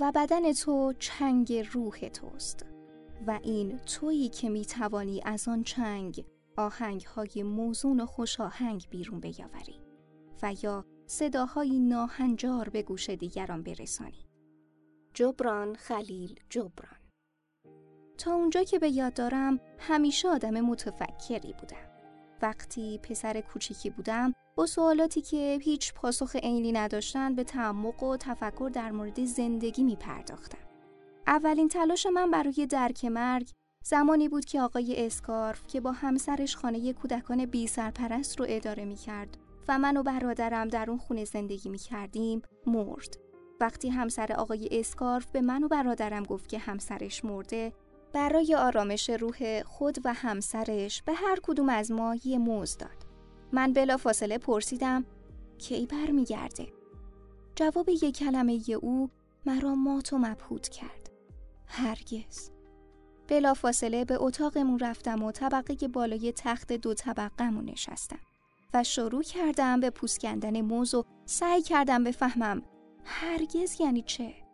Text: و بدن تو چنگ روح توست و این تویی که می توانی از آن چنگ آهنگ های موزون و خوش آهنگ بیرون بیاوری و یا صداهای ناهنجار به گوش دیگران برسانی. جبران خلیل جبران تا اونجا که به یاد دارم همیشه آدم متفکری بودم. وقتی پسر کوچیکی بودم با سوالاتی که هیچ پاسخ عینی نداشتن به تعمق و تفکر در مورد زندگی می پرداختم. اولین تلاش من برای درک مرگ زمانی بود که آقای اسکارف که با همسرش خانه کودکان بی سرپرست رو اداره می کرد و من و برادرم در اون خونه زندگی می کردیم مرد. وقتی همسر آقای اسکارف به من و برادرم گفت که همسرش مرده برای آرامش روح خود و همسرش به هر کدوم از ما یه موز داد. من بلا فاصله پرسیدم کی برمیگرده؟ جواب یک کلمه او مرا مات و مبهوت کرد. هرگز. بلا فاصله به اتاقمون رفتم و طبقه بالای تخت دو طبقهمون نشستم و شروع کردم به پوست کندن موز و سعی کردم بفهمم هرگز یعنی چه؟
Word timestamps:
و 0.00 0.12
بدن 0.14 0.52
تو 0.52 0.92
چنگ 0.98 1.52
روح 1.72 2.08
توست 2.08 2.66
و 3.26 3.40
این 3.42 3.78
تویی 3.78 4.28
که 4.28 4.48
می 4.48 4.64
توانی 4.64 5.22
از 5.24 5.48
آن 5.48 5.62
چنگ 5.62 6.24
آهنگ 6.56 7.02
های 7.02 7.42
موزون 7.42 8.00
و 8.00 8.06
خوش 8.06 8.40
آهنگ 8.40 8.86
بیرون 8.90 9.20
بیاوری 9.20 9.80
و 10.42 10.54
یا 10.62 10.84
صداهای 11.06 11.80
ناهنجار 11.80 12.68
به 12.68 12.82
گوش 12.82 13.10
دیگران 13.10 13.62
برسانی. 13.62 14.26
جبران 15.14 15.74
خلیل 15.74 16.40
جبران 16.50 17.00
تا 18.18 18.34
اونجا 18.34 18.62
که 18.62 18.78
به 18.78 18.88
یاد 18.88 19.14
دارم 19.14 19.60
همیشه 19.78 20.28
آدم 20.28 20.60
متفکری 20.60 21.52
بودم. 21.52 21.95
وقتی 22.42 22.98
پسر 22.98 23.40
کوچیکی 23.40 23.90
بودم 23.90 24.34
با 24.56 24.66
سوالاتی 24.66 25.20
که 25.20 25.58
هیچ 25.62 25.94
پاسخ 25.94 26.36
عینی 26.36 26.72
نداشتن 26.72 27.34
به 27.34 27.44
تعمق 27.44 28.02
و 28.02 28.16
تفکر 28.16 28.70
در 28.74 28.90
مورد 28.90 29.24
زندگی 29.24 29.82
می 29.82 29.96
پرداختم. 29.96 30.58
اولین 31.26 31.68
تلاش 31.68 32.06
من 32.06 32.30
برای 32.30 32.66
درک 32.70 33.04
مرگ 33.04 33.50
زمانی 33.84 34.28
بود 34.28 34.44
که 34.44 34.60
آقای 34.60 35.06
اسکارف 35.06 35.66
که 35.66 35.80
با 35.80 35.92
همسرش 35.92 36.56
خانه 36.56 36.92
کودکان 36.92 37.46
بی 37.46 37.66
سرپرست 37.66 38.40
رو 38.40 38.46
اداره 38.48 38.84
می 38.84 38.96
کرد 38.96 39.38
و 39.68 39.78
من 39.78 39.96
و 39.96 40.02
برادرم 40.02 40.68
در 40.68 40.90
اون 40.90 40.98
خونه 40.98 41.24
زندگی 41.24 41.68
می 41.68 41.78
کردیم 41.78 42.42
مرد. 42.66 43.16
وقتی 43.60 43.88
همسر 43.88 44.32
آقای 44.32 44.68
اسکارف 44.72 45.30
به 45.30 45.40
من 45.40 45.64
و 45.64 45.68
برادرم 45.68 46.22
گفت 46.22 46.48
که 46.48 46.58
همسرش 46.58 47.24
مرده 47.24 47.72
برای 48.16 48.54
آرامش 48.54 49.10
روح 49.10 49.62
خود 49.62 49.98
و 50.04 50.12
همسرش 50.12 51.02
به 51.02 51.12
هر 51.12 51.38
کدوم 51.42 51.68
از 51.68 51.90
ما 51.90 52.16
یه 52.24 52.38
موز 52.38 52.76
داد. 52.76 53.06
من 53.52 53.72
بلا 53.72 53.96
فاصله 53.96 54.38
پرسیدم 54.38 55.04
کی 55.58 55.86
برمیگرده؟ 55.86 56.66
جواب 57.56 57.88
یک 57.88 58.18
کلمه 58.18 58.60
او 58.82 59.10
مرا 59.46 59.74
مات 59.74 60.12
و 60.12 60.18
مبهوت 60.18 60.68
کرد. 60.68 61.10
هرگز. 61.66 62.50
بلا 63.28 63.54
فاصله 63.54 64.04
به 64.04 64.22
اتاقمون 64.22 64.78
رفتم 64.78 65.22
و 65.22 65.32
طبقه 65.32 65.88
بالای 65.88 66.32
تخت 66.32 66.72
دو 66.72 66.94
طبقهمون 66.94 67.64
نشستم 67.64 68.20
و 68.74 68.84
شروع 68.84 69.22
کردم 69.22 69.80
به 69.80 69.90
پوست 69.90 70.20
کندن 70.20 70.60
موز 70.60 70.94
و 70.94 71.04
سعی 71.24 71.62
کردم 71.62 72.04
بفهمم 72.04 72.62
هرگز 73.04 73.80
یعنی 73.80 74.02
چه؟ 74.02 74.45